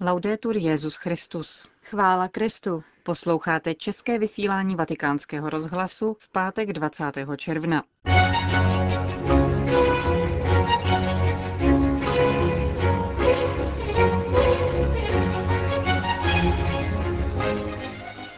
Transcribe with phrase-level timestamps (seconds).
[0.00, 1.68] Laudetur Jezus Christus.
[1.82, 2.82] Chvála Kristu.
[3.02, 7.04] Posloucháte české vysílání Vatikánského rozhlasu v pátek 20.
[7.36, 7.82] června.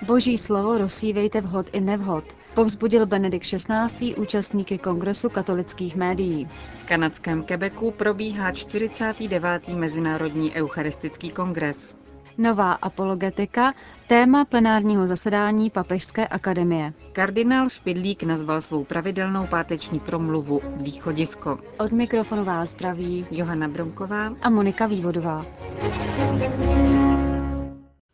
[0.06, 2.24] Boží slovo rozsívejte vhod i nevhod,
[2.58, 4.14] povzbudil Benedikt XVI.
[4.14, 6.48] účastníky Kongresu katolických médií.
[6.78, 9.68] V kanadském Quebecu probíhá 49.
[9.68, 11.98] Mezinárodní eucharistický kongres.
[12.38, 13.74] Nová apologetika,
[14.08, 16.92] téma plenárního zasedání Papežské akademie.
[17.12, 21.58] Kardinál Špidlík nazval svou pravidelnou páteční promluvu Východisko.
[21.78, 25.46] Od mikrofonu vás zdraví Johana Bronková a Monika Vývodová.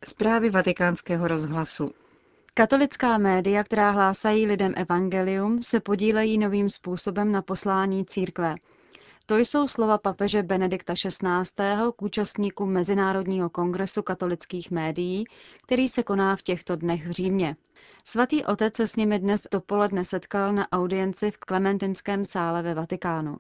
[0.05, 2.04] Zprávy vatikánského rozhlasu.
[2.57, 8.55] Katolická média, která hlásají lidem evangelium, se podílejí novým způsobem na poslání církve.
[9.27, 11.13] To jsou slova papeže Benedikta XVI.
[11.97, 15.25] k účastníkům Mezinárodního kongresu katolických médií,
[15.63, 17.57] který se koná v těchto dnech v Římě.
[18.05, 23.37] Svatý otec se s nimi dnes dopoledne setkal na audienci v Klementinském sále ve Vatikánu.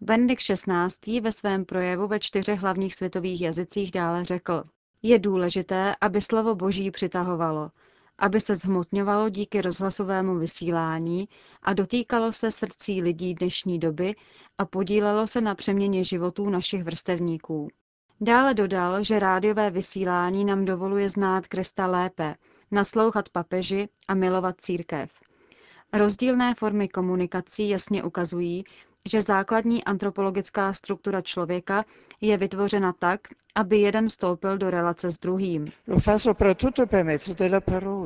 [0.00, 1.20] Benedikt XVI.
[1.20, 4.62] ve svém projevu ve čtyřech hlavních světových jazycích dále řekl,
[5.02, 7.70] je důležité, aby slovo Boží přitahovalo,
[8.18, 11.28] aby se zhmotňovalo díky rozhlasovému vysílání
[11.62, 14.14] a dotýkalo se srdcí lidí dnešní doby
[14.58, 17.68] a podílelo se na přeměně životů našich vrstevníků.
[18.20, 22.34] Dále dodal, že rádiové vysílání nám dovoluje znát Krista lépe,
[22.70, 25.10] naslouchat papeži a milovat církev.
[25.92, 28.64] Rozdílné formy komunikací jasně ukazují,
[29.08, 31.84] že základní antropologická struktura člověka
[32.20, 33.20] je vytvořena tak,
[33.54, 35.66] aby jeden vstoupil do relace s druhým.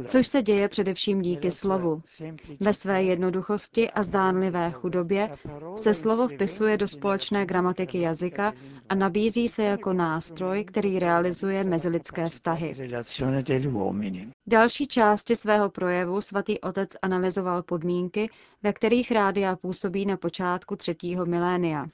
[0.06, 2.02] Což se děje především díky slovu.
[2.60, 5.36] Ve své jednoduchosti a zdánlivé chudobě
[5.76, 8.52] se slovo vpisuje do společné gramatiky jazyka
[8.88, 12.74] a nabízí se jako nástroj, který realizuje mezilidské vztahy.
[14.46, 18.30] V další části svého projevu svatý otec analyzoval podmínky,
[18.66, 21.86] ve kterých rádia působí na počátku třetího milénia.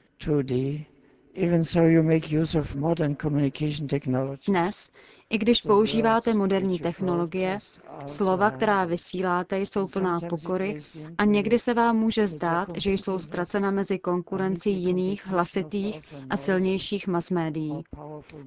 [4.49, 4.93] Dnes,
[5.33, 7.59] i když používáte moderní technologie,
[8.07, 10.81] slova, která vysíláte, jsou plná pokory
[11.19, 17.07] a někdy se vám může zdát, že jsou ztracena mezi konkurencí jiných hlasitých a silnějších
[17.07, 17.85] masmédií.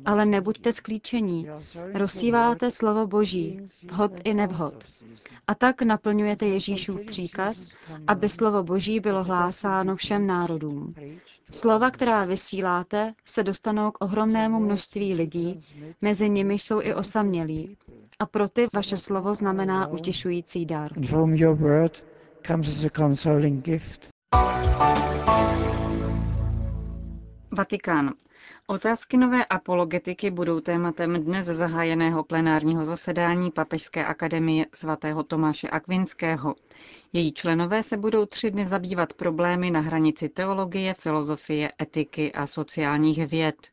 [0.06, 1.48] Ale nebuďte sklíčení.
[1.94, 3.60] Rozsíváte slovo Boží,
[3.92, 4.74] vhod i nevhod.
[5.48, 7.70] A tak naplňujete Ježíšův příkaz,
[8.08, 10.94] aby slovo Boží bylo hlásáno všem národům.
[11.52, 15.60] Slova, která vysíláte, se dostanou k ohromnému množství lidí,
[16.02, 17.78] mezi nimi jsou i osamělí.
[18.20, 20.92] A pro ty vaše slovo znamená utěšující dar.
[27.52, 28.14] Vatikán.
[28.68, 36.56] Otázky nové apologetiky budou tématem dnes zahájeného plenárního zasedání Papežské akademie svatého Tomáše Akvinského.
[37.14, 43.28] Její členové se budou tři dny zabývat problémy na hranici teologie, filozofie, etiky a sociálních
[43.28, 43.68] věd.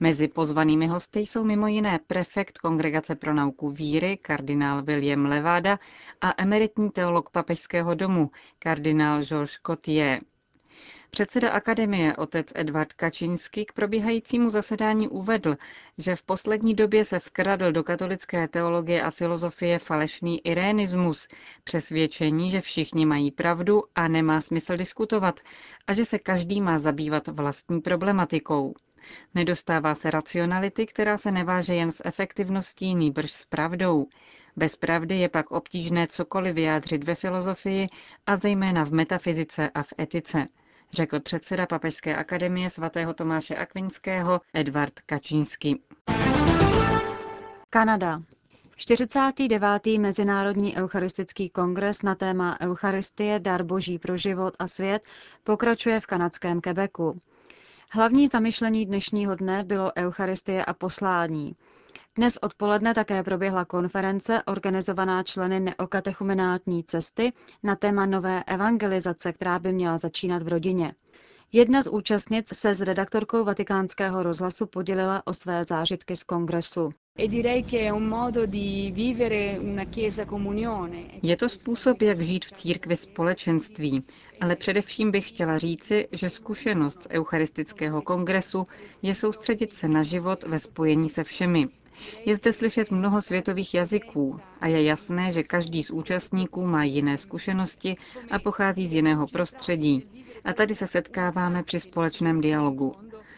[0.00, 5.78] Mezi pozvanými hosty jsou mimo jiné prefekt Kongregace pro nauku víry, kardinál William Levada
[6.20, 10.18] a emeritní teolog Papežského domu, kardinál Georges Cotier.
[11.10, 15.56] Předseda akademie otec Edvard Kačinsky k probíhajícímu zasedání uvedl,
[15.98, 21.28] že v poslední době se vkradl do katolické teologie a filozofie falešný irénismus,
[21.64, 25.40] přesvědčení, že všichni mají pravdu a nemá smysl diskutovat
[25.86, 28.74] a že se každý má zabývat vlastní problematikou.
[29.34, 34.06] Nedostává se racionality, která se neváže jen s efektivností, nýbrž s pravdou.
[34.56, 37.88] Bez pravdy je pak obtížné cokoliv vyjádřit ve filozofii
[38.26, 40.46] a zejména v metafyzice a v etice
[40.92, 45.80] řekl předseda Papežské akademie svatého Tomáše Akvinského Edvard Kačínsky.
[47.70, 48.22] Kanada.
[48.76, 49.86] 49.
[49.98, 55.02] Mezinárodní eucharistický kongres na téma Eucharistie, dar boží pro život a svět
[55.44, 57.20] pokračuje v kanadském Quebecu.
[57.92, 61.56] Hlavní zamyšlení dnešního dne bylo Eucharistie a poslání.
[62.16, 69.72] Dnes odpoledne také proběhla konference organizovaná členy neokatechumenátní cesty na téma nové evangelizace, která by
[69.72, 70.94] měla začínat v rodině.
[71.52, 76.90] Jedna z účastnic se s redaktorkou vatikánského rozhlasu podělila o své zážitky z kongresu.
[81.22, 84.02] Je to způsob, jak žít v církvi společenství,
[84.40, 88.64] ale především bych chtěla říci, že zkušenost z Eucharistického kongresu
[89.02, 91.68] je soustředit se na život ve spojení se všemi.
[92.26, 97.18] Je zde slyšet mnoho světových jazyků a je jasné, že každý z účastníků má jiné
[97.18, 97.96] zkušenosti
[98.30, 100.08] a pochází z jiného prostředí.
[100.44, 102.94] A tady se setkáváme při společném dialogu.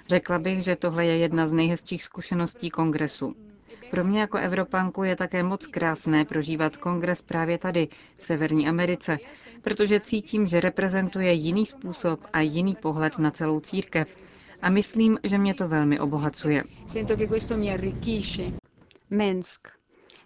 [0.09, 3.48] Řekla bych, že tohle je jedna z nejhezčích zkušeností kongresu.
[3.90, 9.19] Pro mě jako Evropanku je také moc krásné prožívat kongres právě tady, v Severní Americe,
[9.62, 14.17] protože cítím, že reprezentuje jiný způsob a jiný pohled na celou církev.
[14.62, 16.62] A myslím, že mě to velmi obohacuje.
[19.11, 19.69] Minsk.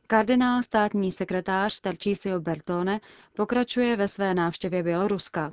[0.07, 3.01] Kardinál státní sekretář Tarcísio Bertone
[3.37, 5.53] pokračuje ve své návštěvě Běloruska.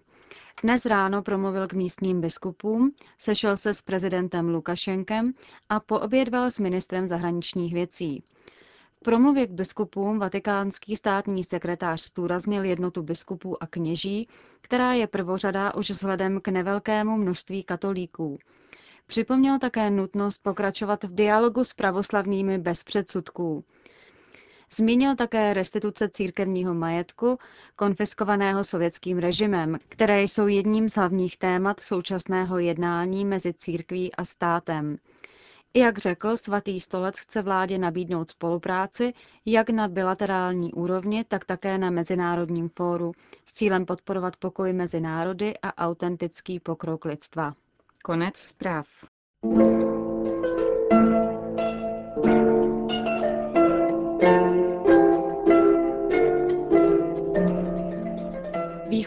[0.63, 5.33] Dnes ráno promluvil k místním biskupům, sešel se s prezidentem Lukašenkem
[5.69, 8.23] a poobědval s ministrem zahraničních věcí.
[8.95, 14.27] V promluvě k biskupům vatikánský státní sekretář zdůraznil jednotu biskupů a kněží,
[14.61, 18.37] která je prvořadá už vzhledem k nevelkému množství katolíků.
[19.07, 23.63] Připomněl také nutnost pokračovat v dialogu s pravoslavnými bez předsudků.
[24.71, 27.37] Zmínil také restituce církevního majetku,
[27.75, 34.97] konfiskovaného sovětským režimem, které jsou jedním z hlavních témat současného jednání mezi církví a státem.
[35.73, 39.13] Jak řekl, svatý stolec chce vládě nabídnout spolupráci
[39.45, 43.11] jak na bilaterální úrovni, tak také na mezinárodním fóru
[43.45, 47.53] s cílem podporovat pokoj mezi národy a autentický pokrok lidstva.
[48.03, 48.87] Konec zpráv.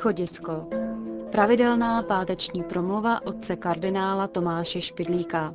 [0.03, 0.67] Východisko.
[1.33, 5.55] Pravidelná páteční promluva otce kardinála Tomáše Špidlíka.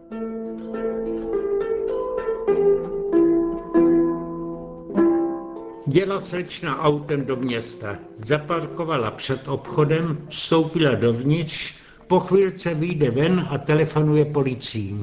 [5.87, 7.95] Jela slečna autem do města.
[8.25, 11.75] Zaparkovala před obchodem, vstoupila dovnitř,
[12.07, 14.95] po chvílce vyjde ven a telefonuje policii.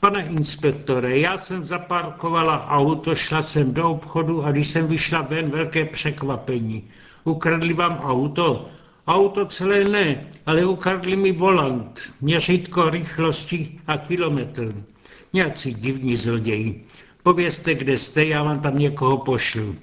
[0.00, 5.50] Pane inspektore, já jsem zaparkovala auto, šla jsem do obchodu a když jsem vyšla ven,
[5.50, 6.84] velké překvapení.
[7.24, 8.68] Ukradli vám auto?
[9.06, 14.84] Auto celé ne, ale ukradli mi volant, měřítko rychlosti a kilometr.
[15.32, 16.84] Nějací divní zloději.
[17.22, 19.76] Povězte, kde jste, já vám tam někoho pošlu.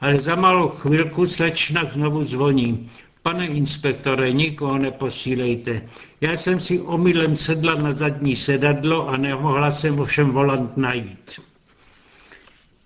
[0.00, 2.90] Ale za malou chvilku slečna znovu zvoní.
[3.22, 5.82] Pane inspektore, nikoho neposílejte.
[6.20, 11.40] Já jsem si omylem sedla na zadní sedadlo a nemohla jsem ovšem volant najít.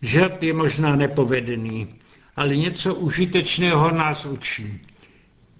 [0.02, 1.88] Žart je možná nepovedený,
[2.36, 4.80] ale něco užitečného nás učí.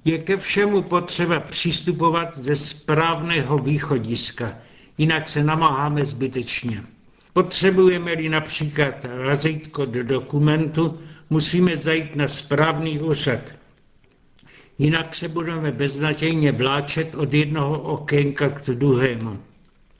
[0.04, 4.58] Je ke všemu potřeba přistupovat ze správného východiska,
[4.98, 6.82] jinak se namáháme zbytečně.
[7.32, 11.00] Potřebujeme-li například razítko do dokumentu,
[11.30, 13.40] musíme zajít na správný úřad.
[14.78, 19.38] Jinak se budeme beznadějně vláčet od jednoho okénka k druhému.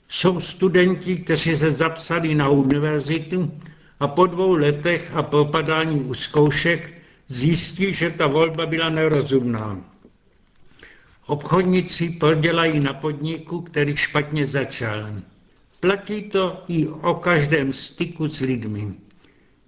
[0.07, 3.51] Jsou studenti, kteří se zapsali na univerzitu
[3.99, 6.93] a po dvou letech a propadání u zkoušek
[7.27, 9.92] zjistí, že ta volba byla nerozumná.
[11.27, 15.07] Obchodníci prodělají na podniku, který špatně začal.
[15.79, 18.93] Platí to i o každém styku s lidmi.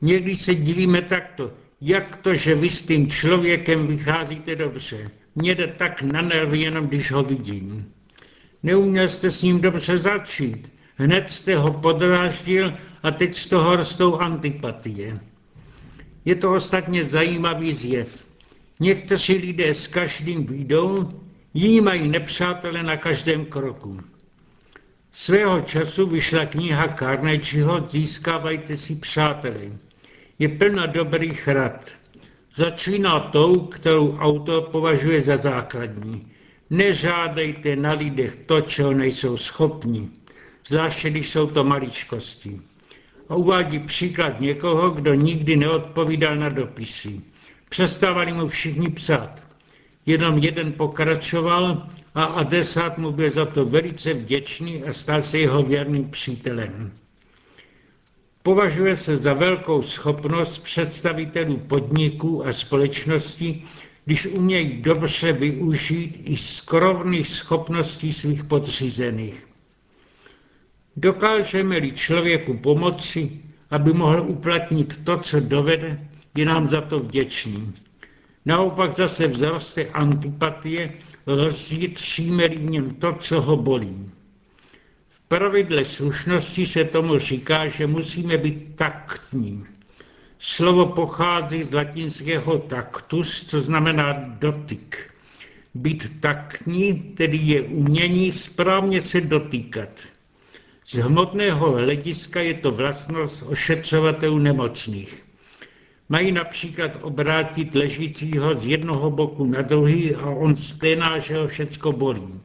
[0.02, 5.12] Někdy se divíme takto, jak to, že vy s tím člověkem vycházíte dobře.
[5.36, 7.92] Mně jde tak na nervy, jenom když ho vidím.
[8.64, 10.72] Neuměl jste s ním dobře začít.
[10.96, 12.74] Hned jste ho podráždil
[13.04, 15.20] a teď z toho rostou antipatie.
[16.26, 18.28] Je to ostatně zajímavý zjev.
[18.80, 21.12] Někteří lidé s každým výjdou,
[21.56, 24.00] jiní mají nepřátele na každém kroku.
[25.12, 29.74] Svého času vyšla kniha Carnegieho Získávajte si přáteli.
[30.40, 31.92] Je plná dobrých rad.
[32.56, 36.28] Začíná tou, kterou autor považuje za základní.
[36.70, 40.10] Nežádejte na lidech to, čeho nejsou schopni,
[40.68, 42.62] zvláště když jsou to maličkosti.
[43.30, 47.22] A uvádí příklad někoho, kdo nikdy neodpovídal na dopisy.
[47.70, 49.45] Přestávali mu všichni psát.
[50.06, 55.64] Jenom jeden pokračoval a adresát mu byl za to velice vděčný a stal se jeho
[55.64, 56.92] věrným přítelem.
[58.44, 63.64] Považuje se za velkou schopnost představitelů podniků a společností,
[64.06, 69.48] když umějí dobře využít i skrovných schopností svých podřízených.
[70.98, 73.32] Dokážeme-li člověku pomoci,
[73.72, 76.08] aby mohl uplatnit to, co dovede,
[76.38, 77.74] je nám za to vděčný.
[78.46, 80.94] Naopak zase vzroste antipatie,
[81.28, 84.12] rozjitříme-li v něm to, co ho bolí.
[85.10, 89.66] V pravidle slušnosti se tomu říká, že musíme být taktní.
[90.40, 95.12] Slovo pochází z latinského taktus, co znamená dotyk.
[95.74, 100.08] Být taktní tedy je umění správně se dotýkat.
[100.86, 105.26] Z hmotného hlediska je to vlastnost ošetřovatelů nemocných.
[106.10, 111.92] Mají například obrátit ležícího z jednoho boku na druhý a on sténá, že ho všecko
[111.92, 112.40] bolí.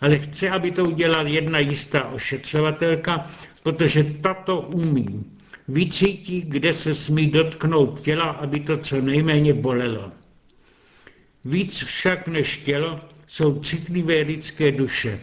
[0.00, 3.26] ale chce, aby to udělala jedna jistá ošetřovatelka,
[3.62, 5.24] protože tato umí.
[5.68, 10.12] Vycítí, kde se smí dotknout těla, aby to co nejméně bolelo.
[11.44, 15.20] Víc však než tělo jsou citlivé lidské duše.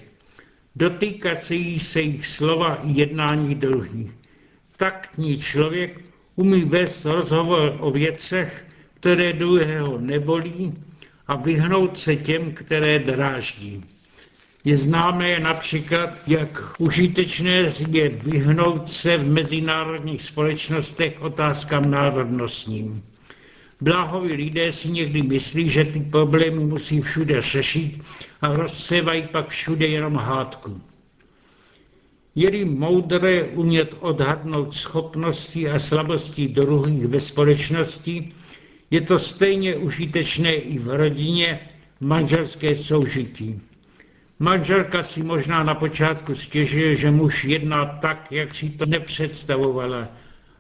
[0.75, 4.11] Dotýkací se jich slova i jednání druhých.
[4.77, 6.10] Taktní člověk
[6.41, 8.65] umí vést rozhovor o věcech,
[8.99, 10.73] které druhého nebolí
[11.27, 13.83] a vyhnout se těm, které dráždí.
[14.65, 23.03] Je známé například, jak užitečné je vyhnout se v mezinárodních společnostech otázkám národnostním.
[23.81, 28.01] Bláhoví lidé si někdy myslí, že ty problémy musí všude řešit
[28.41, 30.81] a rozsevají pak všude jenom hádku.
[32.35, 38.31] Je-li moudré umět odhadnout schopnosti a slabosti druhých ve společnosti,
[38.91, 41.59] je to stejně užitečné i v rodině
[41.99, 43.61] manželské soužití.
[44.39, 50.07] Manželka si možná na počátku stěžuje, že muž jedná tak, jak si to nepředstavovala,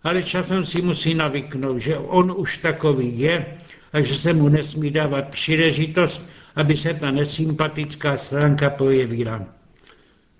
[0.03, 3.45] ale časem si musí navyknout, že on už takový je
[3.93, 6.25] a že se mu nesmí dávat příležitost,
[6.55, 9.60] aby se ta nesympatická stránka projevila.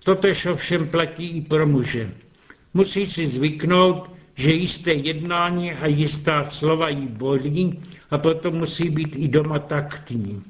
[0.04, 2.10] Totež ovšem platí i pro muže.
[2.74, 7.80] Musí si zvyknout, že jisté jednání a jistá slova jí bolí
[8.10, 10.42] a proto musí být i doma taktní.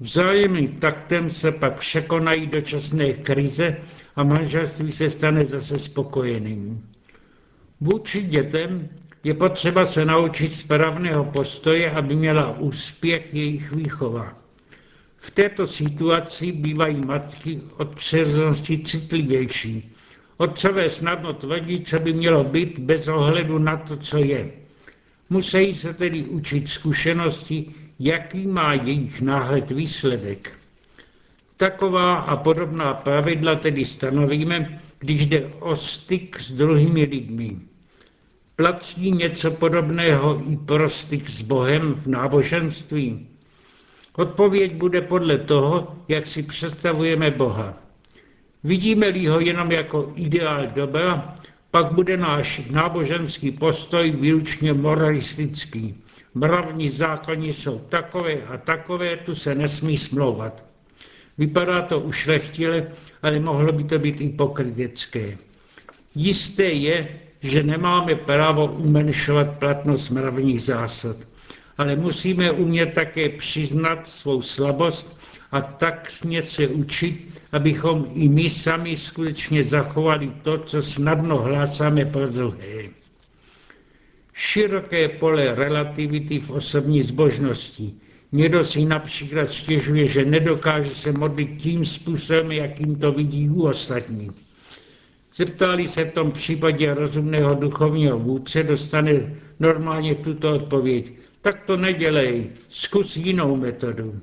[0.00, 3.76] Vzájemným taktem se pak překonají dočasné krize
[4.16, 6.88] a manželství se stane zase spokojeným.
[7.80, 8.88] Vůči dětem
[9.24, 14.45] je potřeba se naučit správného postoje, aby měla úspěch jejich výchova.
[15.16, 19.92] V této situaci bývají matky od přirozenosti citlivější.
[20.36, 24.50] Otcové snadno tvrdí, co by mělo být bez ohledu na to, co je.
[25.30, 30.52] Musí se tedy učit zkušenosti, jaký má jejich náhled výsledek.
[31.56, 37.56] Taková a podobná pravidla tedy stanovíme, když jde o styk s druhými lidmi.
[38.56, 43.26] Platí něco podobného i pro styk s Bohem v náboženství?
[44.16, 47.74] Odpověď bude podle toho, jak si představujeme Boha.
[48.64, 51.34] Vidíme-li ho jenom jako ideál dobra,
[51.70, 55.94] pak bude náš náboženský postoj výlučně moralistický.
[56.34, 60.64] Mravní zákony jsou takové a takové, tu se nesmí smlouvat.
[61.38, 62.86] Vypadá to ušlechtile,
[63.22, 65.38] ale mohlo by to být i pokrytecké.
[66.14, 67.08] Jisté je,
[67.40, 71.16] že nemáme právo umenšovat platnost mravních zásad,
[71.78, 75.16] ale musíme umět také přiznat svou slabost
[75.52, 82.28] a tak se učit, abychom i my sami skutečně zachovali to, co snadno hlásáme pro
[82.28, 82.88] druhé.
[84.32, 87.92] Široké pole relativity v osobní zbožnosti.
[88.32, 94.30] Někdo si například stěžuje, že nedokáže se modlit tím způsobem, jakým to vidí u ostatních.
[95.36, 101.12] Zeptali se v tom případě rozumného duchovního vůdce, dostane normálně tuto odpověď.
[101.46, 104.20] Tak to nedělej, zkus jinou metodu.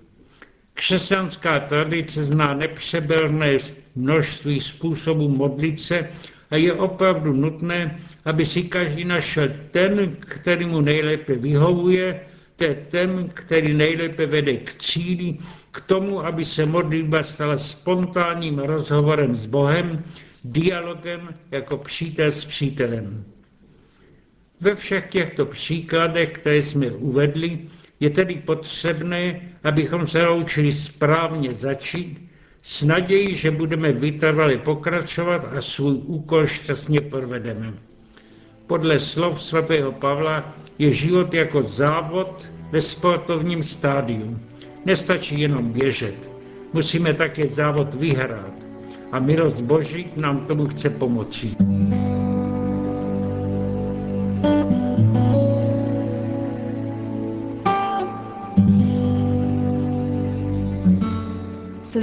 [0.73, 3.57] Křesťanská tradice zná nepřeberné
[3.95, 6.09] množství způsobů modlit se
[6.51, 12.21] a je opravdu nutné, aby si každý našel ten, který mu nejlépe vyhovuje,
[12.55, 15.37] to je ten, který nejlépe vede k cíli,
[15.71, 20.03] k tomu, aby se modlitba stala spontánním rozhovorem s Bohem,
[20.43, 23.32] dialogem jako přítel s přítelem.
[24.61, 27.59] Ve všech těchto příkladech, které jsme uvedli,
[27.99, 32.29] je tedy potřebné, abychom se naučili správně začít,
[32.61, 37.73] s nadějí, že budeme vytrvale pokračovat a svůj úkol šťastně provedeme.
[38.67, 44.39] Podle slov svatého Pavla je život jako závod ve sportovním stádiu.
[44.85, 46.31] Nestačí jenom běžet.
[46.73, 48.53] Musíme také závod vyhrát.
[49.11, 51.55] A milost Boží nám tomu chce pomoci.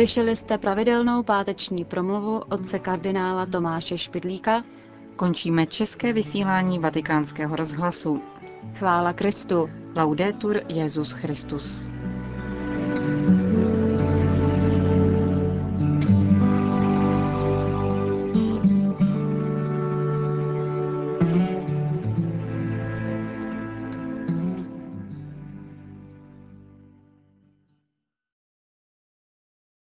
[0.00, 4.64] Slyšeli jste pravidelnou páteční promluvu otce kardinála Tomáše Špidlíka.
[5.16, 8.22] Končíme české vysílání vatikánského rozhlasu.
[8.74, 9.70] Chvála Kristu.
[9.96, 11.86] Laudetur Jezus Christus.
[12.96, 13.39] thank you